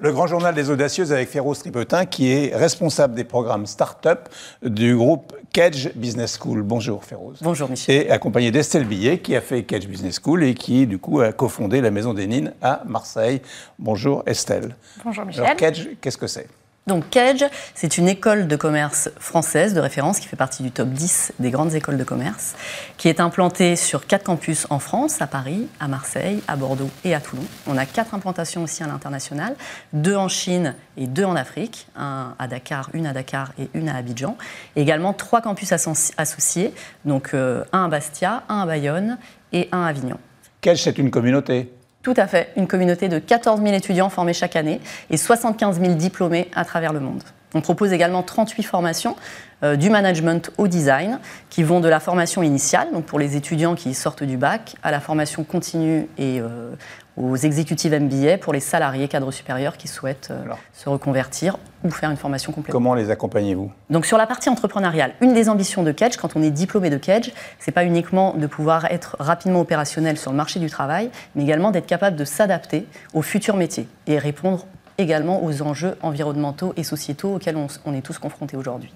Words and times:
Le 0.00 0.12
grand 0.12 0.28
journal 0.28 0.54
des 0.54 0.70
audacieuses 0.70 1.12
avec 1.12 1.28
Féroce 1.28 1.58
Tripetin, 1.58 2.06
qui 2.06 2.30
est 2.30 2.54
responsable 2.54 3.16
des 3.16 3.24
programmes 3.24 3.66
Start-up 3.66 4.28
du 4.62 4.94
groupe 4.94 5.34
Kedge 5.52 5.88
Business 5.96 6.38
School. 6.38 6.62
Bonjour 6.62 7.04
Féroce. 7.04 7.38
Bonjour 7.42 7.68
Michel. 7.68 8.06
Et 8.06 8.10
accompagné 8.10 8.52
d'Estelle 8.52 8.84
Billet, 8.84 9.18
qui 9.18 9.34
a 9.34 9.40
fait 9.40 9.64
Kedge 9.64 9.88
Business 9.88 10.20
School 10.22 10.44
et 10.44 10.54
qui, 10.54 10.86
du 10.86 11.00
coup, 11.00 11.20
a 11.20 11.32
cofondé 11.32 11.80
la 11.80 11.90
Maison 11.90 12.14
des 12.14 12.28
Nines 12.28 12.52
à 12.62 12.82
Marseille. 12.86 13.42
Bonjour 13.80 14.22
Estelle. 14.26 14.76
Bonjour 15.04 15.24
Michel. 15.24 15.42
Alors 15.42 15.56
Kedge, 15.56 15.88
qu'est-ce 16.00 16.16
que 16.16 16.28
c'est? 16.28 16.46
Donc 16.88 17.10
Kedge, 17.10 17.44
c'est 17.74 17.98
une 17.98 18.08
école 18.08 18.48
de 18.48 18.56
commerce 18.56 19.10
française 19.20 19.74
de 19.74 19.80
référence 19.80 20.18
qui 20.18 20.26
fait 20.26 20.36
partie 20.36 20.64
du 20.64 20.72
top 20.72 20.88
10 20.88 21.34
des 21.38 21.50
grandes 21.50 21.74
écoles 21.74 21.98
de 21.98 22.02
commerce, 22.02 22.56
qui 22.96 23.08
est 23.08 23.20
implantée 23.20 23.76
sur 23.76 24.06
quatre 24.06 24.24
campus 24.24 24.66
en 24.70 24.80
France, 24.80 25.22
à 25.22 25.28
Paris, 25.28 25.68
à 25.78 25.86
Marseille, 25.86 26.42
à 26.48 26.56
Bordeaux 26.56 26.90
et 27.04 27.14
à 27.14 27.20
Toulon. 27.20 27.44
On 27.68 27.76
a 27.76 27.86
quatre 27.86 28.14
implantations 28.14 28.64
aussi 28.64 28.82
à 28.82 28.86
l'international, 28.86 29.54
deux 29.92 30.16
en 30.16 30.28
Chine 30.28 30.74
et 30.96 31.06
deux 31.06 31.24
en 31.24 31.36
Afrique, 31.36 31.86
un 31.94 32.34
à 32.38 32.48
Dakar, 32.48 32.90
une 32.94 33.06
à 33.06 33.12
Dakar 33.12 33.52
et 33.58 33.68
une 33.74 33.88
à 33.88 33.96
Abidjan. 33.96 34.36
Et 34.74 34.82
également 34.82 35.12
trois 35.12 35.42
campus 35.42 35.72
associés, 35.72 36.72
donc 37.04 37.34
euh, 37.34 37.64
un 37.72 37.84
à 37.84 37.88
Bastia, 37.88 38.42
un 38.48 38.62
à 38.62 38.66
Bayonne 38.66 39.18
et 39.52 39.68
un 39.70 39.82
à 39.82 39.88
Avignon. 39.88 40.18
Kedge, 40.62 40.82
c'est 40.82 40.98
une 40.98 41.10
communauté 41.10 41.70
tout 42.02 42.14
à 42.16 42.26
fait, 42.26 42.52
une 42.56 42.66
communauté 42.66 43.08
de 43.08 43.18
14 43.18 43.60
000 43.60 43.74
étudiants 43.74 44.08
formés 44.08 44.32
chaque 44.32 44.56
année 44.56 44.80
et 45.10 45.16
75 45.16 45.80
000 45.80 45.94
diplômés 45.94 46.50
à 46.54 46.64
travers 46.64 46.92
le 46.92 47.00
monde. 47.00 47.22
On 47.54 47.60
propose 47.60 47.92
également 47.92 48.22
38 48.22 48.62
formations, 48.62 49.16
euh, 49.64 49.74
du 49.74 49.90
management 49.90 50.52
au 50.56 50.68
design, 50.68 51.18
qui 51.50 51.62
vont 51.62 51.80
de 51.80 51.88
la 51.88 51.98
formation 51.98 52.42
initiale, 52.42 52.88
donc 52.92 53.06
pour 53.06 53.18
les 53.18 53.36
étudiants 53.36 53.74
qui 53.74 53.92
sortent 53.94 54.22
du 54.22 54.36
bac, 54.36 54.76
à 54.82 54.90
la 54.90 55.00
formation 55.00 55.42
continue 55.42 56.06
et 56.16 56.40
euh, 56.40 56.70
aux 57.16 57.36
exécutives 57.36 57.92
MBA 57.92 58.38
pour 58.38 58.52
les 58.52 58.60
salariés 58.60 59.08
cadres 59.08 59.32
supérieurs 59.32 59.76
qui 59.76 59.88
souhaitent 59.88 60.28
euh, 60.30 60.44
se 60.72 60.88
reconvertir 60.88 61.58
ou 61.82 61.90
faire 61.90 62.10
une 62.10 62.16
formation 62.16 62.52
complète. 62.52 62.70
Comment 62.70 62.94
les 62.94 63.10
accompagnez-vous? 63.10 63.72
Donc 63.90 64.06
sur 64.06 64.16
la 64.16 64.26
partie 64.26 64.48
entrepreneuriale, 64.48 65.14
une 65.20 65.34
des 65.34 65.48
ambitions 65.48 65.82
de 65.82 65.90
Kedge, 65.90 66.16
quand 66.16 66.36
on 66.36 66.42
est 66.42 66.52
diplômé 66.52 66.90
de 66.90 66.98
Kedge, 66.98 67.32
c'est 67.58 67.72
pas 67.72 67.84
uniquement 67.84 68.34
de 68.34 68.46
pouvoir 68.46 68.84
être 68.86 69.16
rapidement 69.18 69.60
opérationnel 69.60 70.18
sur 70.18 70.30
le 70.30 70.36
marché 70.36 70.60
du 70.60 70.70
travail, 70.70 71.10
mais 71.34 71.42
également 71.42 71.72
d'être 71.72 71.86
capable 71.86 72.16
de 72.16 72.24
s'adapter 72.24 72.86
aux 73.12 73.22
futurs 73.22 73.56
métiers 73.56 73.88
et 74.06 74.18
répondre 74.18 74.66
également 74.98 75.44
aux 75.44 75.62
enjeux 75.62 75.96
environnementaux 76.02 76.74
et 76.76 76.82
sociétaux 76.82 77.36
auxquels 77.36 77.56
on, 77.56 77.94
est 77.94 78.00
tous 78.02 78.18
confrontés 78.18 78.56
aujourd'hui. 78.56 78.92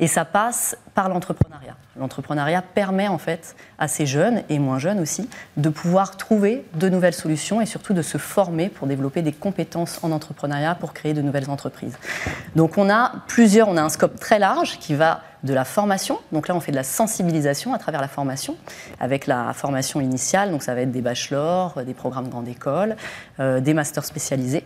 Et 0.00 0.08
ça 0.08 0.24
passe 0.24 0.76
par 0.94 1.08
l'entrepreneuriat. 1.08 1.76
L'entrepreneuriat 1.96 2.60
permet 2.60 3.06
en 3.06 3.18
fait 3.18 3.54
à 3.78 3.86
ces 3.86 4.04
jeunes 4.04 4.42
et 4.48 4.58
moins 4.58 4.80
jeunes 4.80 4.98
aussi 4.98 5.30
de 5.56 5.68
pouvoir 5.68 6.16
trouver 6.16 6.64
de 6.74 6.88
nouvelles 6.88 7.14
solutions 7.14 7.60
et 7.60 7.66
surtout 7.66 7.94
de 7.94 8.02
se 8.02 8.18
former 8.18 8.68
pour 8.68 8.88
développer 8.88 9.22
des 9.22 9.32
compétences 9.32 10.00
en 10.02 10.10
entrepreneuriat 10.10 10.74
pour 10.74 10.92
créer 10.92 11.14
de 11.14 11.22
nouvelles 11.22 11.48
entreprises. 11.48 11.96
Donc 12.56 12.76
on 12.76 12.90
a 12.90 13.12
plusieurs, 13.28 13.68
on 13.68 13.76
a 13.76 13.82
un 13.82 13.88
scope 13.90 14.18
très 14.18 14.40
large 14.40 14.78
qui 14.80 14.94
va 14.94 15.22
de 15.44 15.54
la 15.54 15.64
formation. 15.64 16.18
Donc 16.32 16.48
là, 16.48 16.56
on 16.56 16.60
fait 16.60 16.72
de 16.72 16.76
la 16.76 16.84
sensibilisation 16.84 17.74
à 17.74 17.78
travers 17.78 18.00
la 18.00 18.08
formation, 18.08 18.56
avec 18.98 19.26
la 19.26 19.52
formation 19.52 20.00
initiale. 20.00 20.50
Donc 20.50 20.62
ça 20.62 20.74
va 20.74 20.80
être 20.80 20.90
des 20.90 21.02
bachelors, 21.02 21.82
des 21.84 21.94
programmes 21.94 22.28
grande 22.28 22.48
école, 22.48 22.96
euh, 23.38 23.60
des 23.60 23.74
masters 23.74 24.06
spécialisés 24.06 24.64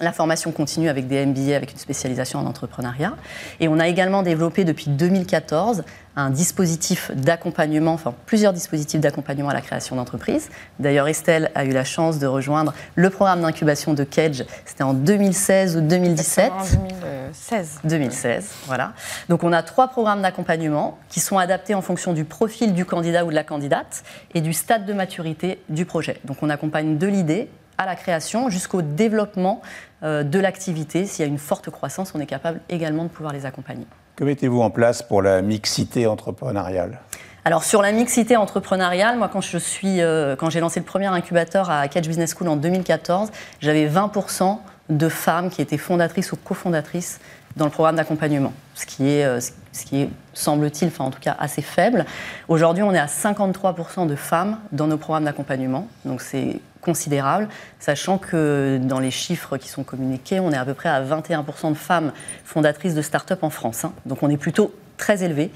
la 0.00 0.12
formation 0.12 0.52
continue 0.52 0.88
avec 0.88 1.06
des 1.06 1.24
MBA 1.24 1.56
avec 1.56 1.72
une 1.72 1.78
spécialisation 1.78 2.38
en 2.38 2.46
entrepreneuriat. 2.46 3.14
Et 3.60 3.68
on 3.68 3.78
a 3.78 3.88
également 3.88 4.22
développé 4.22 4.64
depuis 4.64 4.90
2014 4.90 5.84
un 6.18 6.30
dispositif 6.30 7.10
d'accompagnement, 7.14 7.92
enfin 7.92 8.14
plusieurs 8.24 8.54
dispositifs 8.54 9.00
d'accompagnement 9.00 9.50
à 9.50 9.54
la 9.54 9.60
création 9.60 9.96
d'entreprises. 9.96 10.48
D'ailleurs, 10.78 11.08
Estelle 11.08 11.50
a 11.54 11.64
eu 11.66 11.72
la 11.72 11.84
chance 11.84 12.18
de 12.18 12.26
rejoindre 12.26 12.72
le 12.94 13.10
programme 13.10 13.42
d'incubation 13.42 13.92
de 13.92 14.02
Kedge. 14.02 14.44
C'était 14.64 14.82
en 14.82 14.94
2016 14.94 15.76
ou 15.76 15.80
2017 15.82 16.52
En 16.52 16.64
2016. 16.64 17.80
2016, 17.84 18.50
voilà. 18.66 18.92
Donc 19.28 19.44
on 19.44 19.52
a 19.52 19.62
trois 19.62 19.88
programmes 19.88 20.22
d'accompagnement 20.22 20.98
qui 21.10 21.20
sont 21.20 21.36
adaptés 21.36 21.74
en 21.74 21.82
fonction 21.82 22.14
du 22.14 22.24
profil 22.24 22.72
du 22.72 22.86
candidat 22.86 23.24
ou 23.24 23.30
de 23.30 23.34
la 23.34 23.44
candidate 23.44 24.02
et 24.34 24.40
du 24.40 24.54
stade 24.54 24.86
de 24.86 24.92
maturité 24.94 25.60
du 25.68 25.84
projet. 25.84 26.20
Donc 26.24 26.38
on 26.42 26.48
accompagne 26.48 26.96
de 26.96 27.06
l'idée 27.06 27.50
à 27.78 27.86
la 27.86 27.94
création 27.94 28.48
jusqu'au 28.48 28.82
développement 28.82 29.60
de 30.02 30.38
l'activité. 30.38 31.06
S'il 31.06 31.24
y 31.24 31.28
a 31.28 31.30
une 31.30 31.38
forte 31.38 31.70
croissance, 31.70 32.12
on 32.14 32.20
est 32.20 32.26
capable 32.26 32.60
également 32.68 33.04
de 33.04 33.08
pouvoir 33.08 33.32
les 33.32 33.46
accompagner. 33.46 33.86
Que 34.14 34.24
mettez-vous 34.24 34.60
en 34.60 34.70
place 34.70 35.02
pour 35.02 35.20
la 35.22 35.42
mixité 35.42 36.06
entrepreneuriale? 36.06 37.00
Alors 37.46 37.62
sur 37.62 37.80
la 37.80 37.92
mixité 37.92 38.36
entrepreneuriale, 38.36 39.18
moi 39.18 39.28
quand 39.28 39.40
je 39.40 39.56
suis, 39.56 40.00
euh, 40.00 40.34
quand 40.34 40.50
j'ai 40.50 40.58
lancé 40.58 40.80
le 40.80 40.84
premier 40.84 41.06
incubateur 41.06 41.70
à 41.70 41.86
Catch 41.86 42.08
Business 42.08 42.34
School 42.34 42.48
en 42.48 42.56
2014, 42.56 43.30
j'avais 43.60 43.86
20% 43.86 44.58
de 44.88 45.08
femmes 45.08 45.48
qui 45.48 45.62
étaient 45.62 45.78
fondatrices 45.78 46.32
ou 46.32 46.36
cofondatrices 46.36 47.20
dans 47.56 47.64
le 47.64 47.70
programme 47.70 47.96
d'accompagnement, 47.96 48.52
ce 48.74 48.86
qui 48.86 49.08
est, 49.08 49.24
euh, 49.24 49.40
ce 49.40 49.84
qui 49.84 50.02
est 50.02 50.10
semble-t-il, 50.34 50.88
enfin 50.88 51.04
en 51.04 51.10
tout 51.10 51.20
cas 51.20 51.34
assez 51.38 51.62
faible. 51.62 52.04
Aujourd'hui, 52.48 52.82
on 52.82 52.92
est 52.92 52.98
à 52.98 53.06
53% 53.06 54.06
de 54.06 54.14
femmes 54.14 54.58
dans 54.72 54.86
nos 54.86 54.98
programmes 54.98 55.24
d'accompagnement, 55.24 55.88
donc 56.04 56.20
c'est 56.20 56.60
considérable, 56.82 57.48
sachant 57.80 58.18
que 58.18 58.78
dans 58.80 59.00
les 59.00 59.10
chiffres 59.10 59.56
qui 59.56 59.68
sont 59.68 59.82
communiqués, 59.82 60.38
on 60.38 60.52
est 60.52 60.56
à 60.56 60.64
peu 60.64 60.74
près 60.74 60.88
à 60.88 61.02
21% 61.02 61.70
de 61.70 61.74
femmes 61.74 62.12
fondatrices 62.44 62.94
de 62.94 63.02
start-up 63.02 63.42
en 63.42 63.50
France. 63.50 63.84
Hein. 63.84 63.92
Donc 64.04 64.22
on 64.22 64.30
est 64.30 64.36
plutôt 64.36 64.72
très 64.96 65.22
élevé. 65.22 65.50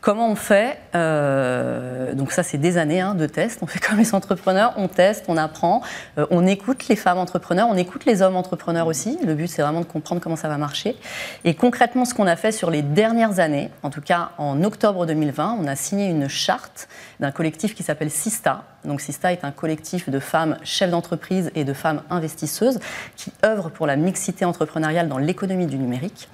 Comment 0.00 0.30
on 0.30 0.34
fait 0.34 0.78
euh, 0.94 2.14
Donc 2.14 2.32
ça, 2.32 2.42
c'est 2.42 2.56
des 2.56 2.78
années 2.78 3.02
hein, 3.02 3.14
de 3.14 3.26
tests. 3.26 3.58
On 3.62 3.66
fait 3.66 3.80
comme 3.80 3.98
les 3.98 4.14
entrepreneurs, 4.14 4.72
on 4.78 4.88
teste, 4.88 5.26
on 5.28 5.36
apprend, 5.36 5.82
euh, 6.16 6.26
on 6.30 6.46
écoute 6.46 6.88
les 6.88 6.96
femmes 6.96 7.18
entrepreneurs, 7.18 7.68
on 7.70 7.76
écoute 7.76 8.06
les 8.06 8.22
hommes 8.22 8.36
entrepreneurs 8.36 8.86
aussi. 8.86 9.18
Le 9.26 9.34
but, 9.34 9.46
c'est 9.46 9.60
vraiment 9.60 9.80
de 9.80 9.84
comprendre 9.84 10.22
comment 10.22 10.36
ça 10.36 10.48
va 10.48 10.56
marcher. 10.56 10.96
Et 11.44 11.54
concrètement, 11.54 12.06
ce 12.06 12.14
qu'on 12.14 12.26
a 12.26 12.36
fait 12.36 12.50
sur 12.50 12.70
les 12.70 12.80
dernières 12.80 13.40
années, 13.40 13.68
en 13.82 13.90
tout 13.90 14.00
cas 14.00 14.30
en 14.38 14.64
octobre 14.64 15.04
2020, 15.04 15.58
on 15.60 15.66
a 15.66 15.76
signé 15.76 16.06
une 16.06 16.28
charte 16.28 16.88
d'un 17.20 17.30
collectif 17.30 17.74
qui 17.74 17.82
s'appelle 17.82 18.10
Sista. 18.10 18.64
Donc 18.86 19.02
Sista 19.02 19.32
est 19.32 19.44
un 19.44 19.50
collectif 19.50 20.08
de 20.08 20.18
femmes 20.18 20.56
chefs 20.62 20.90
d'entreprise 20.90 21.50
et 21.54 21.64
de 21.64 21.74
femmes 21.74 22.00
investisseuses 22.08 22.80
qui 23.16 23.32
œuvrent 23.44 23.70
pour 23.70 23.86
la 23.86 23.96
mixité 23.96 24.46
entrepreneuriale 24.46 25.08
dans 25.08 25.18
l'économie 25.18 25.66
du 25.66 25.76
numérique. 25.76 26.30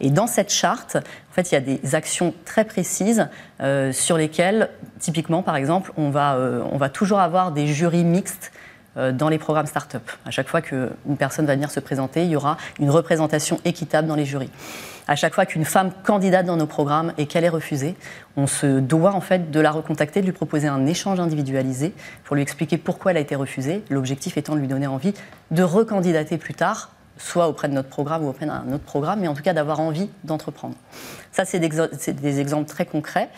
Et 0.00 0.10
dans 0.10 0.26
cette 0.26 0.50
charte, 0.50 0.96
en 0.96 1.34
fait, 1.34 1.52
il 1.52 1.54
y 1.54 1.58
a 1.58 1.60
des 1.60 1.94
actions 1.94 2.34
très 2.44 2.64
précises 2.64 3.28
euh, 3.60 3.92
sur 3.92 4.16
lesquelles, 4.16 4.70
typiquement, 4.98 5.42
par 5.42 5.56
exemple, 5.56 5.92
on 5.96 6.10
va, 6.10 6.34
euh, 6.34 6.62
on 6.72 6.78
va 6.78 6.88
toujours 6.88 7.20
avoir 7.20 7.52
des 7.52 7.66
jurys 7.66 8.04
mixtes 8.04 8.52
euh, 8.96 9.12
dans 9.12 9.28
les 9.28 9.38
programmes 9.38 9.66
start-up. 9.66 10.02
À 10.26 10.32
chaque 10.32 10.48
fois 10.48 10.62
qu'une 10.62 11.16
personne 11.16 11.46
va 11.46 11.54
venir 11.54 11.70
se 11.70 11.78
présenter, 11.78 12.24
il 12.24 12.30
y 12.30 12.36
aura 12.36 12.56
une 12.80 12.90
représentation 12.90 13.60
équitable 13.64 14.08
dans 14.08 14.16
les 14.16 14.24
jurys. 14.24 14.50
À 15.06 15.14
chaque 15.14 15.34
fois 15.34 15.46
qu'une 15.46 15.64
femme 15.64 15.92
candidate 16.02 16.46
dans 16.46 16.56
nos 16.56 16.66
programmes 16.66 17.12
et 17.16 17.26
qu'elle 17.26 17.44
est 17.44 17.50
refusée, 17.50 17.94
on 18.36 18.46
se 18.46 18.80
doit 18.80 19.12
en 19.12 19.20
fait 19.20 19.50
de 19.50 19.60
la 19.60 19.70
recontacter, 19.70 20.20
de 20.20 20.26
lui 20.26 20.32
proposer 20.32 20.66
un 20.66 20.86
échange 20.86 21.20
individualisé 21.20 21.92
pour 22.24 22.34
lui 22.34 22.42
expliquer 22.42 22.78
pourquoi 22.78 23.12
elle 23.12 23.16
a 23.16 23.20
été 23.20 23.36
refusée. 23.36 23.84
L'objectif 23.90 24.36
étant 24.36 24.54
de 24.54 24.60
lui 24.60 24.68
donner 24.68 24.86
envie 24.88 25.14
de 25.50 25.62
recandidater 25.62 26.36
plus 26.36 26.54
tard 26.54 26.90
soit 27.20 27.48
auprès 27.48 27.68
de 27.68 27.74
notre 27.74 27.88
programme 27.88 28.24
ou 28.24 28.28
auprès 28.28 28.46
d'un 28.46 28.72
autre 28.72 28.84
programme, 28.84 29.20
mais 29.20 29.28
en 29.28 29.34
tout 29.34 29.42
cas 29.42 29.52
d'avoir 29.52 29.80
envie 29.80 30.08
d'entreprendre. 30.24 30.74
Ça, 31.32 31.44
c'est 31.44 31.60
des, 31.60 32.40
exemples 32.40 32.68
très 32.68 32.86
concrets. 32.86 33.28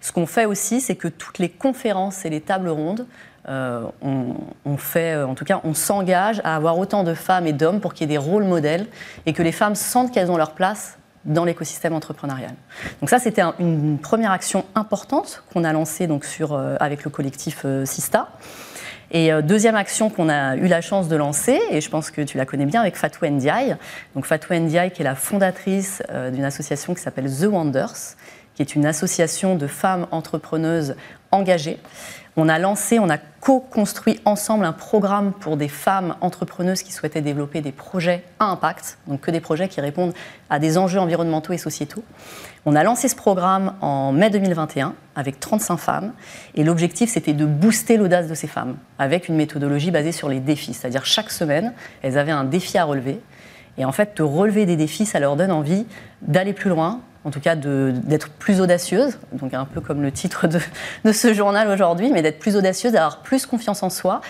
Ce 0.00 0.12
qu'on 0.12 0.26
fait 0.26 0.44
aussi, 0.44 0.80
c'est 0.80 0.94
que 0.94 1.08
toutes 1.08 1.38
les 1.38 1.48
conférences 1.48 2.24
et 2.24 2.30
les 2.30 2.40
tables 2.40 2.68
rondes, 2.68 3.06
euh, 3.48 3.82
on, 4.02 4.76
fait, 4.76 5.14
euh, 5.14 5.26
en 5.26 5.34
tout 5.34 5.44
cas, 5.44 5.60
on 5.64 5.74
s'engage 5.74 6.40
à 6.44 6.54
avoir 6.54 6.78
autant 6.78 7.02
de 7.02 7.14
femmes 7.14 7.46
et 7.46 7.52
d'hommes 7.52 7.80
pour 7.80 7.94
qu'il 7.94 8.08
y 8.08 8.14
ait 8.14 8.18
des 8.18 8.24
rôles 8.24 8.44
modèles 8.44 8.86
et 9.24 9.32
que 9.32 9.42
les 9.42 9.52
femmes 9.52 9.74
sentent 9.74 10.12
qu'elles 10.12 10.30
ont 10.30 10.36
leur 10.36 10.52
place 10.52 10.98
dans 11.24 11.44
l'écosystème 11.44 11.94
entrepreneurial. 11.94 12.52
Donc 13.00 13.10
ça, 13.10 13.18
c'était 13.18 13.42
une 13.58 13.98
première 13.98 14.30
action 14.30 14.64
importante 14.74 15.42
qu'on 15.52 15.64
a 15.64 15.72
lancée 15.72 16.06
donc 16.06 16.24
sur, 16.24 16.52
euh, 16.52 16.76
avec 16.80 17.04
le 17.04 17.10
collectif 17.10 17.64
Sista. 17.84 18.28
Et 19.12 19.32
euh, 19.32 19.42
deuxième 19.42 19.74
action 19.74 20.08
qu'on 20.08 20.28
a 20.28 20.56
eu 20.56 20.68
la 20.68 20.80
chance 20.80 21.08
de 21.08 21.16
lancer, 21.16 21.58
et 21.70 21.80
je 21.80 21.90
pense 21.90 22.10
que 22.10 22.22
tu 22.22 22.36
la 22.36 22.46
connais 22.46 22.66
bien 22.66 22.80
avec 22.80 22.96
Fatou 22.96 23.26
Ndiaye. 23.26 23.76
Donc 24.14 24.24
Fatou 24.24 24.54
Ndiaye, 24.54 24.92
qui 24.92 25.02
est 25.02 25.04
la 25.04 25.16
fondatrice 25.16 26.02
euh, 26.10 26.30
d'une 26.30 26.44
association 26.44 26.94
qui 26.94 27.02
s'appelle 27.02 27.30
The 27.30 27.46
Wonders, 27.46 28.16
qui 28.54 28.62
est 28.62 28.74
une 28.74 28.86
association 28.86 29.56
de 29.56 29.66
femmes 29.66 30.06
entrepreneuses 30.12 30.94
engagées 31.32 31.78
on 32.36 32.48
a 32.48 32.58
lancé, 32.58 32.98
on 32.98 33.10
a 33.10 33.18
co-construit 33.18 34.20
ensemble 34.24 34.64
un 34.64 34.72
programme 34.72 35.32
pour 35.32 35.56
des 35.56 35.68
femmes 35.68 36.14
entrepreneuses 36.20 36.82
qui 36.82 36.92
souhaitaient 36.92 37.22
développer 37.22 37.60
des 37.60 37.72
projets 37.72 38.22
à 38.38 38.46
impact, 38.46 38.98
donc 39.06 39.20
que 39.20 39.30
des 39.30 39.40
projets 39.40 39.68
qui 39.68 39.80
répondent 39.80 40.14
à 40.48 40.58
des 40.58 40.78
enjeux 40.78 41.00
environnementaux 41.00 41.52
et 41.52 41.58
sociétaux. 41.58 42.04
On 42.66 42.76
a 42.76 42.84
lancé 42.84 43.08
ce 43.08 43.16
programme 43.16 43.74
en 43.80 44.12
mai 44.12 44.30
2021 44.30 44.94
avec 45.16 45.40
35 45.40 45.76
femmes 45.78 46.12
et 46.54 46.64
l'objectif 46.64 47.10
c'était 47.10 47.32
de 47.32 47.46
booster 47.46 47.96
l'audace 47.96 48.28
de 48.28 48.34
ces 48.34 48.46
femmes 48.46 48.76
avec 48.98 49.28
une 49.28 49.36
méthodologie 49.36 49.90
basée 49.90 50.12
sur 50.12 50.28
les 50.28 50.40
défis, 50.40 50.74
c'est-à-dire 50.74 51.06
chaque 51.06 51.30
semaine 51.30 51.72
elles 52.02 52.18
avaient 52.18 52.30
un 52.30 52.44
défi 52.44 52.78
à 52.78 52.84
relever 52.84 53.20
et 53.80 53.84
en 53.84 53.92
fait, 53.92 54.16
de 54.18 54.22
relever 54.22 54.66
des 54.66 54.76
défis, 54.76 55.06
ça 55.06 55.20
leur 55.20 55.36
donne 55.36 55.52
envie 55.52 55.86
d'aller 56.22 56.52
plus 56.52 56.68
loin, 56.68 57.00
en 57.24 57.30
tout 57.30 57.40
cas 57.40 57.54
d'être 57.54 58.30
plus 58.30 58.60
audacieuse, 58.60 59.18
donc 59.32 59.52
un 59.54 59.64
peu 59.64 59.80
comme 59.80 60.02
le 60.02 60.10
titre 60.12 60.46
de, 60.46 60.58
de 61.04 61.12
ce 61.12 61.34
journal 61.34 61.68
aujourd'hui, 61.68 62.10
mais 62.12 62.22
d'être 62.22 62.38
plus 62.38 62.56
audacieuse, 62.56 62.92
d'avoir 62.92 63.18
plus 63.18 63.46
confiance 63.46 63.82
en 63.82 63.90
soi 63.90 64.20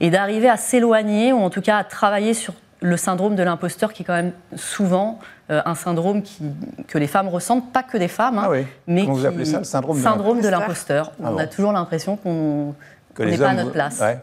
et 0.00 0.10
d'arriver 0.10 0.48
à 0.48 0.56
s'éloigner 0.56 1.32
ou 1.32 1.38
en 1.38 1.50
tout 1.50 1.60
cas 1.60 1.76
à 1.76 1.84
travailler 1.84 2.32
sur 2.34 2.54
le 2.82 2.96
syndrome 2.96 3.34
de 3.36 3.42
l'imposteur 3.42 3.92
qui 3.92 4.02
est 4.02 4.06
quand 4.06 4.14
même 4.14 4.32
souvent 4.56 5.18
euh, 5.50 5.60
un 5.66 5.74
syndrome 5.74 6.22
qui, 6.22 6.44
que 6.88 6.96
les 6.96 7.06
femmes 7.08 7.28
ressentent, 7.28 7.70
pas 7.72 7.82
que 7.82 7.98
des 7.98 8.08
femmes, 8.08 8.38
hein, 8.38 8.44
Ah 8.46 8.50
oui. 8.50 8.66
mais 8.86 9.02
Comment 9.02 9.14
qui, 9.16 9.20
vous 9.20 9.26
appelez 9.26 9.44
ça, 9.44 9.58
le 9.58 9.64
syndrome 9.64 9.98
de 9.98 10.02
syndrome 10.02 10.40
de 10.40 10.48
l'imposteur. 10.48 11.12
Ah 11.22 11.26
on 11.28 11.32
bon. 11.32 11.38
a 11.38 11.46
toujours 11.46 11.72
l'impression 11.72 12.16
qu'on 12.16 12.74
n'est 13.18 13.36
pas 13.36 13.48
à 13.50 13.54
notre 13.54 13.72
place. 13.72 14.00
Ouais. 14.00 14.18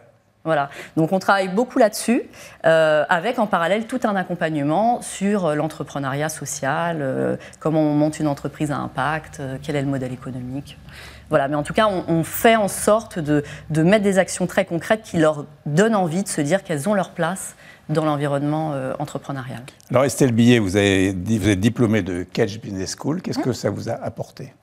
Voilà. 0.48 0.70
Donc 0.96 1.12
on 1.12 1.20
travaille 1.20 1.50
beaucoup 1.50 1.78
là-dessus, 1.78 2.24
euh, 2.66 3.04
avec 3.10 3.38
en 3.38 3.48
parallèle 3.48 3.86
tout 3.86 4.00
un 4.06 4.16
accompagnement 4.16 5.02
sur 5.02 5.46
euh, 5.46 5.56
l'entrepreneuriat 5.56 6.30
social, 6.30 7.00
euh, 7.02 7.36
comment 7.60 7.82
on 7.82 7.94
monte 7.94 8.22
une 8.22 8.28
entreprise 8.28 8.72
à 8.72 8.78
impact, 8.78 9.42
euh, 9.42 9.58
quel 9.62 9.76
est 9.76 9.82
le 9.82 9.90
modèle 9.90 10.14
économique. 10.14 10.78
Voilà, 11.30 11.50
mais 11.50 11.56
en 11.56 11.64
tout 11.64 11.74
cas, 11.74 11.88
on, 11.88 12.06
on 12.08 12.24
fait 12.24 12.56
en 12.56 12.70
sorte 12.70 13.20
de, 13.20 13.44
de 13.72 13.84
mettre 13.84 14.06
des 14.06 14.20
actions 14.20 14.48
très 14.48 14.64
concrètes 14.64 15.02
qui 15.04 15.18
leur 15.18 15.44
donnent 15.66 15.96
envie 15.96 16.24
de 16.24 16.30
se 16.30 16.40
dire 16.40 16.64
qu'elles 16.64 16.88
ont 16.88 16.94
leur 16.94 17.10
place 17.10 17.56
dans 17.90 18.06
l'environnement 18.06 18.74
entrepreneurial. 19.00 19.60
Alors 19.92 20.06
Estelle 20.06 20.32
Billet, 20.32 20.60
vous, 20.60 20.78
avez, 20.78 21.12
dit- 21.12 21.40
vous 21.40 21.50
êtes 21.50 21.60
diplômée 21.60 22.04
de 22.04 22.24
Kedge 22.24 22.60
Business 22.62 22.96
School. 22.98 23.18
Mmh. 23.18 23.22
Qu'est-ce 23.22 23.40
que 23.40 23.52
ça 23.54 23.70
vous 23.70 23.90
a 23.90 23.94
apporté? 23.94 24.54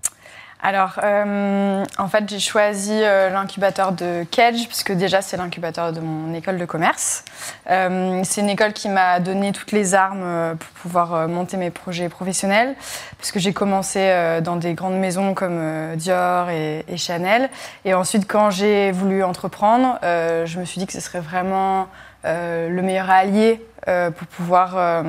Alors, 0.66 0.98
euh, 1.04 1.84
en 1.98 2.08
fait, 2.08 2.26
j'ai 2.26 2.38
choisi 2.38 2.90
euh, 2.94 3.28
l'incubateur 3.28 3.92
de 3.92 4.24
Kedge, 4.30 4.66
puisque 4.66 4.92
déjà, 4.92 5.20
c'est 5.20 5.36
l'incubateur 5.36 5.92
de 5.92 6.00
mon 6.00 6.32
école 6.32 6.56
de 6.56 6.64
commerce. 6.64 7.22
Euh, 7.68 8.22
c'est 8.24 8.40
une 8.40 8.48
école 8.48 8.72
qui 8.72 8.88
m'a 8.88 9.20
donné 9.20 9.52
toutes 9.52 9.72
les 9.72 9.94
armes 9.94 10.56
pour 10.58 10.70
pouvoir 10.70 11.28
monter 11.28 11.58
mes 11.58 11.70
projets 11.70 12.08
professionnels, 12.08 12.76
puisque 13.18 13.40
j'ai 13.40 13.52
commencé 13.52 14.10
dans 14.42 14.56
des 14.56 14.72
grandes 14.72 14.96
maisons 14.96 15.34
comme 15.34 15.94
Dior 15.96 16.48
et, 16.48 16.82
Chanel. 16.96 17.50
Et 17.84 17.92
ensuite, 17.92 18.26
quand 18.26 18.48
j'ai 18.48 18.90
voulu 18.90 19.22
entreprendre, 19.22 19.98
je 20.02 20.58
me 20.58 20.64
suis 20.64 20.78
dit 20.78 20.86
que 20.86 20.94
ce 20.94 21.00
serait 21.00 21.20
vraiment 21.20 21.88
le 22.24 22.80
meilleur 22.80 23.10
allié 23.10 23.62
pour 23.84 24.26
pouvoir 24.28 25.04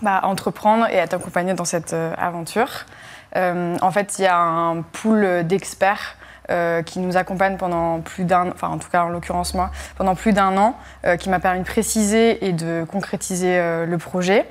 bah, 0.00 0.20
entreprendre 0.22 0.86
et 0.88 0.96
être 0.96 1.12
accompagné 1.12 1.52
dans 1.52 1.66
cette 1.66 1.94
aventure. 2.16 2.86
Euh, 3.36 3.76
en 3.80 3.90
fait, 3.90 4.18
il 4.18 4.22
y 4.22 4.26
a 4.26 4.38
un 4.38 4.82
pool 4.82 5.44
d'experts 5.44 6.16
euh, 6.50 6.82
qui 6.82 6.98
nous 6.98 7.18
accompagnent 7.18 7.58
pendant 7.58 8.00
plus 8.00 8.24
d'un, 8.24 8.48
enfin 8.48 8.68
en 8.68 8.78
tout 8.78 8.88
cas 8.88 9.04
en 9.04 9.10
l'occurrence 9.10 9.52
moi, 9.52 9.70
pendant 9.98 10.14
plus 10.14 10.32
d'un 10.32 10.56
an, 10.56 10.76
euh, 11.04 11.16
qui 11.16 11.28
m'a 11.28 11.40
permis 11.40 11.60
de 11.60 11.66
préciser 11.66 12.46
et 12.46 12.52
de 12.52 12.86
concrétiser 12.90 13.58
le 13.86 13.98
projet. 13.98 14.46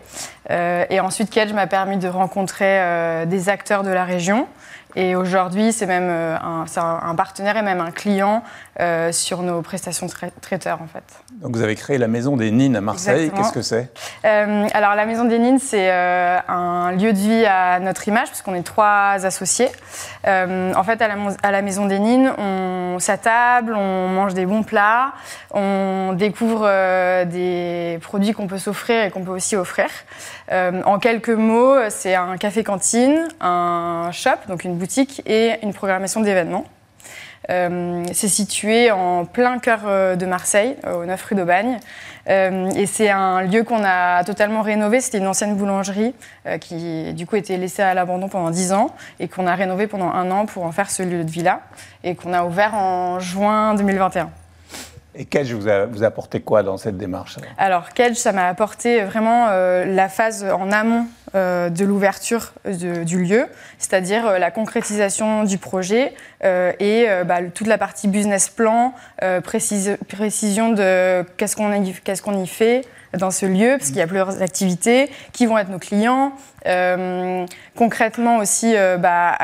Et 0.50 1.00
ensuite, 1.00 1.29
Kedge 1.29 1.53
m'a 1.53 1.68
permis 1.68 1.97
de 1.97 2.07
rencontrer 2.07 3.25
des 3.25 3.50
acteurs 3.50 3.83
de 3.83 3.89
la 3.89 4.06
région. 4.06 4.47
Et 4.95 5.15
aujourd'hui, 5.15 5.73
c'est 5.73 5.85
même 5.85 6.09
un 6.09 7.15
partenaire 7.15 7.57
et 7.57 7.62
même 7.62 7.81
un 7.81 7.91
client 7.91 8.44
euh, 8.79 9.12
sur 9.12 9.41
nos 9.41 9.62
prestations 9.62 10.07
trai- 10.07 10.31
traiteurs 10.41 10.81
en 10.81 10.88
fait. 10.88 11.03
Donc 11.41 11.56
vous 11.56 11.62
avez 11.63 11.75
créé 11.75 11.97
la 11.97 12.07
Maison 12.07 12.38
des 12.38 12.51
Nines 12.51 12.75
à 12.75 12.81
Marseille. 12.81 13.31
Qu'est-ce 13.35 13.51
que 13.51 13.62
c'est? 13.62 13.89
Euh, 14.25 14.68
alors 14.74 14.95
la 14.95 15.06
Maison 15.06 15.25
des 15.25 15.39
Nines, 15.39 15.59
c'est 15.59 15.91
euh, 15.91 16.38
un 16.47 16.91
lieu 16.91 17.13
de 17.13 17.18
vie 17.18 17.45
à 17.45 17.79
notre 17.79 18.07
image, 18.07 18.27
puisqu'on 18.29 18.53
est 18.56 18.63
trois 18.63 19.25
associés. 19.25 19.69
En 20.25 20.83
fait, 20.83 21.01
à 21.01 21.07
la, 21.07 21.15
à 21.44 21.51
la 21.51 21.62
Maison 21.62 21.85
des 21.85 22.00
Nines, 22.00 22.31
on 22.38 22.97
s'attable, 23.00 23.74
on 23.75 24.07
mange 24.09 24.33
des 24.33 24.45
bons 24.45 24.63
plats, 24.63 25.13
on 25.51 26.13
découvre 26.13 26.63
des 27.25 28.00
produits 28.01 28.33
qu'on 28.33 28.47
peut 28.47 28.57
s'offrir 28.57 29.03
et 29.06 29.12
qu'on 29.12 29.23
peut 29.23 29.31
aussi 29.31 29.56
offrir. 29.56 29.88
En 30.51 31.00
quelques 31.00 31.30
mots, 31.30 31.75
c'est 31.89 32.15
un 32.15 32.38
café-cantine, 32.38 33.27
un 33.41 34.09
shop, 34.12 34.31
donc 34.47 34.63
une 34.63 34.75
boutique, 34.75 35.21
et 35.25 35.59
une 35.63 35.73
programmation 35.73 36.21
d'événements. 36.21 36.65
Euh, 37.49 38.03
c'est 38.13 38.27
situé 38.27 38.91
en 38.91 39.25
plein 39.25 39.59
cœur 39.59 39.81
euh, 39.85 40.15
de 40.15 40.25
Marseille, 40.25 40.75
euh, 40.85 41.03
au 41.03 41.05
9 41.05 41.23
rue 41.23 41.35
d'Aubagne. 41.35 41.79
Euh, 42.29 42.69
et 42.71 42.85
c'est 42.85 43.09
un 43.09 43.44
lieu 43.44 43.63
qu'on 43.63 43.83
a 43.83 44.23
totalement 44.23 44.61
rénové. 44.61 44.99
C'était 44.99 45.19
une 45.19 45.27
ancienne 45.27 45.55
boulangerie 45.55 46.13
euh, 46.45 46.57
qui, 46.57 47.13
du 47.13 47.25
coup, 47.25 47.35
était 47.35 47.57
laissée 47.57 47.81
à 47.81 47.94
l'abandon 47.94 48.27
pendant 48.27 48.49
10 48.49 48.73
ans 48.73 48.94
et 49.19 49.27
qu'on 49.27 49.47
a 49.47 49.55
rénové 49.55 49.88
pendant 49.88 50.11
un 50.11 50.29
an 50.31 50.45
pour 50.45 50.63
en 50.63 50.71
faire 50.71 50.91
ce 50.91 51.03
lieu 51.03 51.23
de 51.23 51.31
vie-là 51.31 51.61
et 52.03 52.15
qu'on 52.15 52.33
a 52.33 52.44
ouvert 52.44 52.73
en 52.75 53.19
juin 53.19 53.75
2021. 53.75 54.29
Et 55.15 55.25
Kedge 55.25 55.51
vous 55.53 55.67
a, 55.67 55.85
vous 55.85 56.03
a 56.03 56.07
apporté 56.07 56.41
quoi 56.41 56.61
dans 56.61 56.77
cette 56.77 56.97
démarche 56.97 57.38
alors 57.57 57.89
Kedge, 57.94 58.17
ça 58.17 58.31
m'a 58.33 58.47
apporté 58.47 59.01
vraiment 59.01 59.47
euh, 59.49 59.83
la 59.83 60.09
phase 60.09 60.44
en 60.45 60.71
amont 60.71 61.07
de 61.33 61.85
l'ouverture 61.85 62.53
du 62.65 63.24
lieu, 63.24 63.47
c'est-à-dire 63.77 64.25
euh, 64.27 64.38
la 64.39 64.51
concrétisation 64.51 65.44
du 65.44 65.57
projet 65.57 66.13
euh, 66.44 66.71
et 66.79 67.06
euh, 67.07 67.24
bah, 67.24 67.39
toute 67.53 67.68
la 67.68 67.77
partie 67.77 68.07
business 68.07 68.50
plan, 68.50 68.94
euh, 69.24 69.41
précision 69.41 70.69
de 70.71 71.24
qu'est-ce 71.38 71.56
qu'on 71.56 72.44
y, 72.44 72.47
fait 72.47 72.81
dans 73.18 73.31
ce 73.31 73.45
lieu, 73.45 73.75
parce 73.77 73.88
qu'il 73.88 73.97
y 73.97 74.01
a 74.01 74.07
plusieurs 74.07 74.41
activités, 74.41 75.09
qui 75.33 75.45
vont 75.45 75.57
être 75.57 75.69
nos 75.69 75.79
clients, 75.79 76.33
euh, 76.65 77.45
concrètement 77.75 78.38
aussi 78.38 78.75
euh, 78.75 78.97
bah, 78.97 79.38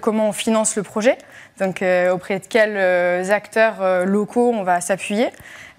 comment 0.00 0.28
on 0.28 0.32
finance 0.32 0.76
le 0.76 0.82
projet, 0.82 1.18
donc 1.58 1.82
euh, 1.82 2.12
auprès 2.12 2.38
de 2.38 2.46
quels 2.46 2.76
euh, 2.76 3.30
acteurs 3.30 3.82
euh, 3.82 4.04
locaux 4.04 4.52
on 4.54 4.62
va 4.62 4.80
s'appuyer. 4.80 5.28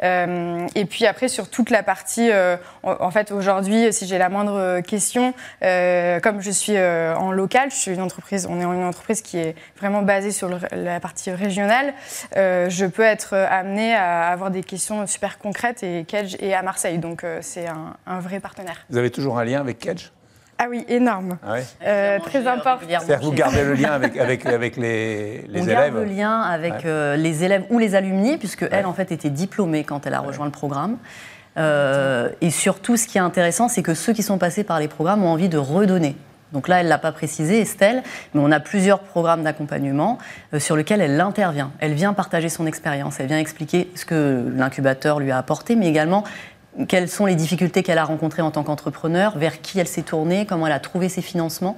Euh, 0.04 0.68
et 0.76 0.86
puis 0.86 1.06
après 1.06 1.28
sur 1.28 1.50
toute 1.50 1.70
la 1.70 1.84
partie, 1.84 2.30
euh, 2.32 2.58
en, 2.84 3.12
fait 3.12 3.32
aujourd'hui, 3.32 3.92
si 3.94 4.08
j'ai 4.08 4.18
la 4.18 4.30
moindre 4.30 4.82
question, 4.82 5.34
euh, 5.64 6.20
comme 6.20 6.42
je 6.42 6.52
suis 6.52 6.78
en 6.80 7.32
local, 7.32 7.70
je 7.72 7.76
suis 7.76 7.94
une 7.94 8.02
entreprise, 8.02 8.48
on 8.50 8.60
est 8.60 8.64
une 8.64 8.84
entreprise 8.84 9.22
qui 9.22 9.38
est 9.38 9.56
vraiment 9.78 10.02
basée 10.02 10.32
sur 10.32 10.50
la 10.72 11.00
partie 11.00 11.32
régionale, 11.32 11.94
je 12.36 12.86
peux 12.86 13.04
être 13.04 13.36
amenée 13.36 13.94
à 13.94 14.28
avoir 14.30 14.52
des 14.52 14.64
questions 14.64 15.06
super 15.08 15.38
concrètes 15.40 15.84
et 15.84 16.06
Kedge 16.06 16.36
est 16.40 16.54
à 16.54 16.62
Marseille, 16.62 16.98
donc 16.98 17.26
c'est 17.42 17.68
un, 17.68 17.96
un 18.06 18.20
vrai 18.20 18.40
partenaire. 18.40 18.86
Vous 18.90 18.98
avez 18.98 19.12
toujours 19.12 19.40
un 19.40 19.46
lien 19.46 19.60
avec 19.60 19.80
Kedge? 19.80 20.12
Ah 20.62 20.66
oui, 20.70 20.84
énorme. 20.90 21.38
ah 21.42 21.56
Euh, 21.86 22.20
très 22.20 22.46
important. 22.46 22.80
C'est-à-dire 22.90 23.20
vous 23.22 23.32
gardez 23.32 23.64
le 23.64 23.74
lien 23.76 23.92
avec, 23.94 24.18
avec, 24.18 24.46
avec 24.46 24.76
les, 24.76 25.46
les 25.48 25.62
on 25.62 25.64
élèves 25.64 25.94
garde 25.94 25.94
le 25.96 26.04
lien 26.04 26.42
avec 26.42 26.74
Ouais. 26.74 26.80
euh, 26.86 27.16
les 27.16 27.46
élèves 27.46 27.64
ou 27.70 27.80
les 27.80 27.96
alumni, 27.96 28.38
puisque 28.38 28.68
elle, 28.70 28.86
en 28.86 28.94
fait, 28.94 29.12
était 29.14 29.30
diplômée 29.30 29.86
quand 29.86 30.06
elle 30.06 30.14
a 30.14 30.20
rejoint 30.20 30.46
le 30.46 30.52
programme. 30.52 30.98
Euh, 31.58 32.30
et 32.42 32.50
surtout, 32.52 32.98
ce 32.98 33.08
qui 33.08 33.18
est 33.18 33.22
intéressant, 33.22 33.70
c'est 33.70 33.82
que 33.82 33.94
ceux 33.94 34.12
qui 34.14 34.22
sont 34.22 34.38
passés 34.38 34.64
par 34.66 34.80
les 34.80 34.88
programmes 34.90 35.24
ont 35.24 35.30
envie 35.30 35.50
de 35.50 35.58
redonner. 35.58 36.16
Donc 36.52 36.68
là, 36.68 36.80
elle 36.80 36.86
ne 36.86 36.90
l'a 36.90 36.98
pas 36.98 37.12
précisé, 37.12 37.62
Estelle, 37.62 38.02
mais 38.34 38.42
on 38.44 38.52
a 38.52 38.60
plusieurs 38.60 39.00
programmes 39.02 39.44
d'accompagnement 39.44 40.18
sur 40.58 40.76
lesquels 40.76 41.00
elle 41.00 41.22
intervient. 41.22 41.72
Elle 41.80 41.94
vient 41.94 42.14
partager 42.14 42.50
son 42.50 42.66
expérience, 42.66 43.20
elle 43.20 43.28
vient 43.28 43.38
expliquer 43.38 43.90
ce 43.96 44.04
que 44.04 44.52
l'incubateur 44.56 45.20
lui 45.20 45.30
a 45.32 45.38
apporté, 45.38 45.76
mais 45.76 45.88
également 45.88 46.24
quelles 46.88 47.10
sont 47.10 47.26
les 47.26 47.36
difficultés 47.36 47.84
qu'elle 47.84 47.98
a 47.98 48.04
rencontrées 48.04 48.42
en 48.42 48.52
tant 48.52 48.64
qu'entrepreneur, 48.64 49.38
vers 49.38 49.62
qui 49.62 49.80
elle 49.80 49.88
s'est 49.88 50.04
tournée, 50.04 50.46
comment 50.46 50.68
elle 50.68 50.74
a 50.74 50.80
trouvé 50.80 51.10
ses 51.10 51.22
financements. 51.22 51.76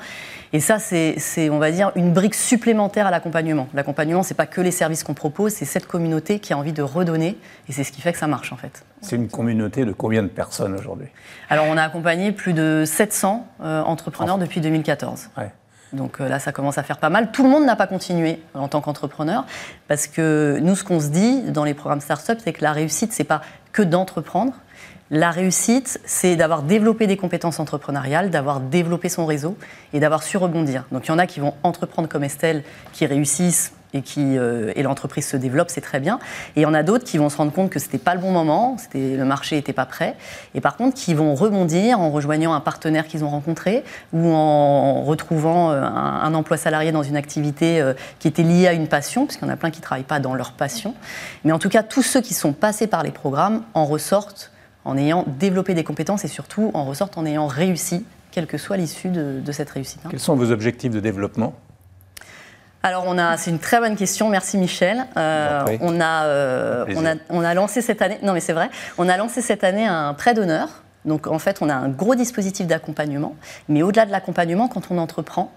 Et 0.53 0.59
ça, 0.59 0.79
c'est, 0.79 1.49
on 1.49 1.59
va 1.59 1.71
dire, 1.71 1.91
une 1.95 2.11
brique 2.11 2.35
supplémentaire 2.35 3.07
à 3.07 3.11
l'accompagnement. 3.11 3.67
L'accompagnement, 3.73 4.23
c'est 4.23 4.35
pas 4.35 4.45
que 4.45 4.61
les 4.61 4.71
services 4.71 5.03
qu'on 5.03 5.13
propose, 5.13 5.53
c'est 5.53 5.65
cette 5.65 5.87
communauté 5.87 6.39
qui 6.39 6.53
a 6.53 6.57
envie 6.57 6.73
de 6.73 6.81
redonner, 6.81 7.37
et 7.69 7.71
c'est 7.71 7.83
ce 7.83 7.91
qui 7.91 8.01
fait 8.01 8.11
que 8.11 8.19
ça 8.19 8.27
marche 8.27 8.51
en 8.51 8.57
fait. 8.57 8.83
C'est 9.01 9.15
une 9.15 9.29
communauté 9.29 9.85
de 9.85 9.91
combien 9.91 10.23
de 10.23 10.27
personnes 10.27 10.75
aujourd'hui? 10.75 11.07
Alors, 11.49 11.65
on 11.67 11.77
a 11.77 11.83
accompagné 11.83 12.31
plus 12.31 12.53
de 12.53 12.83
700 12.85 13.47
euh, 13.61 13.81
entrepreneurs 13.83 14.37
depuis 14.37 14.61
2014. 14.61 15.29
Ouais. 15.37 15.51
Donc 15.93 16.21
euh, 16.21 16.29
là, 16.29 16.39
ça 16.39 16.51
commence 16.51 16.77
à 16.77 16.83
faire 16.83 16.97
pas 16.97 17.09
mal. 17.09 17.31
Tout 17.31 17.43
le 17.43 17.49
monde 17.49 17.65
n'a 17.65 17.75
pas 17.75 17.87
continué 17.87 18.39
en 18.53 18.67
tant 18.67 18.81
qu'entrepreneur, 18.81 19.45
parce 19.87 20.07
que 20.07 20.59
nous, 20.61 20.75
ce 20.75 20.83
qu'on 20.83 20.99
se 20.99 21.09
dit 21.09 21.41
dans 21.51 21.63
les 21.63 21.73
programmes 21.73 22.01
start-up, 22.01 22.39
c'est 22.43 22.53
que 22.53 22.63
la 22.63 22.71
réussite, 22.71 23.13
c'est 23.13 23.23
pas 23.23 23.41
que 23.71 23.81
d'entreprendre. 23.81 24.53
La 25.13 25.29
réussite, 25.29 25.99
c'est 26.05 26.37
d'avoir 26.37 26.63
développé 26.63 27.05
des 27.05 27.17
compétences 27.17 27.59
entrepreneuriales, 27.59 28.29
d'avoir 28.29 28.61
développé 28.61 29.09
son 29.09 29.25
réseau 29.25 29.57
et 29.91 29.99
d'avoir 29.99 30.23
su 30.23 30.37
rebondir. 30.37 30.85
Donc 30.93 31.05
il 31.05 31.09
y 31.09 31.11
en 31.11 31.19
a 31.19 31.27
qui 31.27 31.41
vont 31.41 31.53
entreprendre 31.63 32.07
comme 32.07 32.23
Estelle, 32.23 32.63
qui 32.93 33.05
réussissent 33.05 33.73
et, 33.93 34.01
euh, 34.17 34.71
et 34.73 34.83
l'entreprise 34.83 35.27
se 35.27 35.35
développe, 35.35 35.69
c'est 35.69 35.81
très 35.81 35.99
bien. 35.99 36.17
Et 36.55 36.61
il 36.61 36.63
y 36.63 36.65
en 36.65 36.73
a 36.73 36.81
d'autres 36.81 37.03
qui 37.03 37.17
vont 37.17 37.27
se 37.27 37.35
rendre 37.35 37.51
compte 37.51 37.69
que 37.69 37.77
c'était 37.77 37.97
pas 37.97 38.15
le 38.15 38.21
bon 38.21 38.31
moment, 38.31 38.77
le 38.93 39.25
marché 39.25 39.57
n'était 39.57 39.73
pas 39.73 39.85
prêt. 39.85 40.15
Et 40.55 40.61
par 40.61 40.77
contre, 40.77 40.95
qui 40.95 41.13
vont 41.13 41.35
rebondir 41.35 41.99
en 41.99 42.09
rejoignant 42.09 42.53
un 42.53 42.61
partenaire 42.61 43.05
qu'ils 43.05 43.25
ont 43.25 43.29
rencontré 43.29 43.83
ou 44.13 44.29
en 44.29 45.03
retrouvant 45.03 45.71
euh, 45.71 45.81
un, 45.81 46.21
un 46.23 46.33
emploi 46.33 46.55
salarié 46.55 46.93
dans 46.93 47.03
une 47.03 47.17
activité 47.17 47.81
euh, 47.81 47.93
qui 48.19 48.29
était 48.29 48.43
liée 48.43 48.67
à 48.67 48.71
une 48.71 48.87
passion, 48.87 49.25
parce 49.25 49.35
qu'il 49.35 49.45
y 49.45 49.51
en 49.51 49.53
a 49.53 49.57
plein 49.57 49.71
qui 49.71 49.79
ne 49.79 49.83
travaillent 49.83 50.03
pas 50.05 50.21
dans 50.21 50.35
leur 50.35 50.53
passion. 50.53 50.95
Mais 51.43 51.51
en 51.51 51.59
tout 51.59 51.67
cas, 51.67 51.83
tous 51.83 52.01
ceux 52.01 52.21
qui 52.21 52.33
sont 52.33 52.53
passés 52.53 52.87
par 52.87 53.03
les 53.03 53.11
programmes 53.11 53.63
en 53.73 53.83
ressortent 53.83 54.51
en 54.85 54.97
ayant 54.97 55.25
développé 55.27 55.73
des 55.73 55.83
compétences 55.83 56.25
et 56.25 56.27
surtout 56.27 56.71
en 56.73 56.85
ressortent 56.85 57.17
en 57.17 57.25
ayant 57.25 57.47
réussi, 57.47 58.05
quelle 58.31 58.47
que 58.47 58.57
soit 58.57 58.77
l'issue 58.77 59.09
de, 59.09 59.39
de 59.39 59.51
cette 59.51 59.69
réussite. 59.69 60.01
hein. 60.05 60.09
Quels 60.09 60.19
sont 60.19 60.35
vos 60.35 60.51
objectifs 60.51 60.91
de 60.91 60.99
développement? 60.99 61.53
Alors, 62.83 63.03
on 63.05 63.19
a, 63.19 63.37
c'est 63.37 63.51
une 63.51 63.59
très 63.59 63.79
bonne 63.79 63.95
question. 63.95 64.29
Merci 64.29 64.57
Michel. 64.57 65.05
Euh, 65.15 65.77
on 65.81 66.01
a, 66.01 66.23
euh, 66.23 66.85
on 66.95 67.05
a, 67.05 67.13
on 67.29 67.43
a 67.43 67.53
lancé 67.53 67.81
cette 67.81 68.01
année. 68.01 68.17
Non, 68.23 68.33
mais 68.33 68.39
c'est 68.39 68.53
vrai. 68.53 68.71
On 68.97 69.07
a 69.07 69.17
lancé 69.17 69.41
cette 69.41 69.63
année 69.63 69.85
un 69.85 70.15
prêt 70.15 70.33
d'honneur. 70.33 70.67
Donc, 71.05 71.27
en 71.27 71.37
fait, 71.37 71.61
on 71.61 71.69
a 71.69 71.75
un 71.75 71.89
gros 71.89 72.15
dispositif 72.15 72.65
d'accompagnement. 72.65 73.35
Mais 73.69 73.83
au-delà 73.83 74.07
de 74.07 74.11
l'accompagnement, 74.11 74.67
quand 74.67 74.89
on 74.89 74.97
entreprend, 74.97 75.51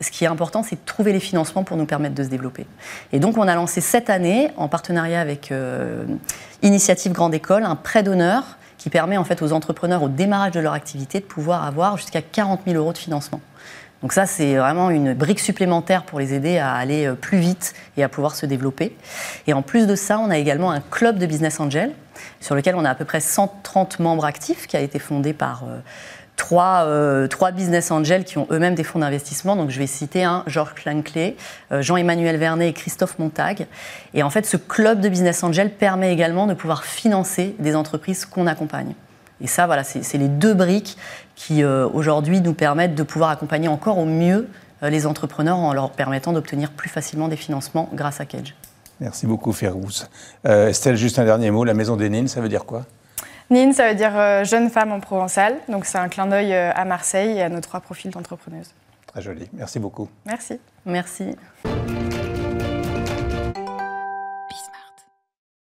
ce 0.00 0.10
qui 0.10 0.24
est 0.24 0.26
important, 0.26 0.64
c'est 0.64 0.74
de 0.74 0.84
trouver 0.84 1.12
les 1.12 1.20
financements 1.20 1.62
pour 1.62 1.76
nous 1.76 1.86
permettre 1.86 2.16
de 2.16 2.24
se 2.24 2.28
développer. 2.28 2.66
Et 3.12 3.20
donc, 3.20 3.38
on 3.38 3.46
a 3.46 3.54
lancé 3.54 3.80
cette 3.80 4.10
année, 4.10 4.50
en 4.56 4.66
partenariat 4.66 5.20
avec 5.20 5.52
euh, 5.52 6.04
Initiative 6.62 7.12
Grande 7.12 7.34
École, 7.34 7.62
un 7.62 7.76
prêt 7.76 8.02
d'honneur 8.02 8.58
qui 8.84 8.90
permet 8.90 9.16
en 9.16 9.24
fait 9.24 9.40
aux 9.40 9.54
entrepreneurs 9.54 10.02
au 10.02 10.10
démarrage 10.10 10.52
de 10.52 10.60
leur 10.60 10.74
activité 10.74 11.18
de 11.18 11.24
pouvoir 11.24 11.64
avoir 11.64 11.96
jusqu'à 11.96 12.20
40 12.20 12.60
000 12.66 12.76
euros 12.76 12.92
de 12.92 12.98
financement. 12.98 13.40
Donc 14.04 14.12
ça, 14.12 14.26
c'est 14.26 14.56
vraiment 14.56 14.90
une 14.90 15.14
brique 15.14 15.40
supplémentaire 15.40 16.02
pour 16.02 16.18
les 16.18 16.34
aider 16.34 16.58
à 16.58 16.74
aller 16.74 17.06
euh, 17.06 17.14
plus 17.14 17.38
vite 17.38 17.72
et 17.96 18.04
à 18.04 18.10
pouvoir 18.10 18.34
se 18.34 18.44
développer. 18.44 18.94
Et 19.46 19.54
en 19.54 19.62
plus 19.62 19.86
de 19.86 19.94
ça, 19.94 20.18
on 20.18 20.28
a 20.28 20.36
également 20.36 20.70
un 20.70 20.82
club 20.82 21.16
de 21.16 21.24
business 21.24 21.58
angel 21.58 21.90
sur 22.38 22.54
lequel 22.54 22.74
on 22.74 22.84
a 22.84 22.90
à 22.90 22.94
peu 22.94 23.06
près 23.06 23.20
130 23.20 24.00
membres 24.00 24.26
actifs 24.26 24.66
qui 24.66 24.76
a 24.76 24.80
été 24.80 24.98
fondé 24.98 25.32
par 25.32 25.64
euh, 25.64 25.78
trois, 26.36 26.84
euh, 26.84 27.28
trois, 27.28 27.50
business 27.50 27.90
angels 27.90 28.24
qui 28.24 28.36
ont 28.36 28.46
eux-mêmes 28.50 28.74
des 28.74 28.84
fonds 28.84 28.98
d'investissement. 28.98 29.56
Donc 29.56 29.70
je 29.70 29.78
vais 29.78 29.86
citer 29.86 30.22
un, 30.22 30.44
Georges 30.46 30.74
Clanclay, 30.74 31.34
Jean-Emmanuel 31.70 32.36
Vernet 32.36 32.68
et 32.68 32.72
Christophe 32.74 33.18
Montag. 33.18 33.66
Et 34.12 34.22
en 34.22 34.28
fait, 34.28 34.44
ce 34.44 34.58
club 34.58 35.00
de 35.00 35.08
business 35.08 35.42
angels 35.42 35.70
permet 35.70 36.12
également 36.12 36.46
de 36.46 36.52
pouvoir 36.52 36.84
financer 36.84 37.56
des 37.58 37.74
entreprises 37.74 38.26
qu'on 38.26 38.46
accompagne. 38.48 38.94
Et 39.40 39.46
ça, 39.46 39.66
voilà, 39.66 39.84
c'est 39.84 40.18
les 40.18 40.28
deux 40.28 40.54
briques 40.54 40.96
qui 41.34 41.62
euh, 41.62 41.88
aujourd'hui 41.92 42.40
nous 42.40 42.54
permettent 42.54 42.94
de 42.94 43.02
pouvoir 43.02 43.30
accompagner 43.30 43.68
encore 43.68 43.98
au 43.98 44.04
mieux 44.04 44.48
euh, 44.82 44.90
les 44.90 45.06
entrepreneurs 45.06 45.58
en 45.58 45.72
leur 45.72 45.90
permettant 45.90 46.32
d'obtenir 46.32 46.70
plus 46.70 46.88
facilement 46.88 47.28
des 47.28 47.36
financements 47.36 47.88
grâce 47.92 48.20
à 48.20 48.26
Cage. 48.26 48.54
Merci 49.00 49.26
beaucoup, 49.26 49.52
Férouz. 49.52 50.08
Euh, 50.46 50.68
Estelle, 50.68 50.96
juste 50.96 51.18
un 51.18 51.24
dernier 51.24 51.50
mot. 51.50 51.64
La 51.64 51.74
maison 51.74 51.96
des 51.96 52.08
Nines, 52.08 52.28
ça 52.28 52.40
veut 52.40 52.48
dire 52.48 52.64
quoi? 52.64 52.84
Nines, 53.50 53.72
ça 53.72 53.88
veut 53.88 53.94
dire 53.94 54.44
jeune 54.44 54.70
femme 54.70 54.92
en 54.92 55.00
provençal. 55.00 55.56
Donc 55.68 55.84
c'est 55.84 55.98
un 55.98 56.08
clin 56.08 56.26
d'œil 56.26 56.54
à 56.54 56.84
Marseille 56.86 57.36
et 57.36 57.42
à 57.42 57.50
nos 57.50 57.60
trois 57.60 57.80
profils 57.80 58.10
d'entrepreneuses. 58.10 58.70
Très 59.06 59.20
joli. 59.20 59.48
Merci 59.52 59.78
beaucoup. 59.78 60.08
Merci. 60.24 60.58
Merci. 60.86 61.36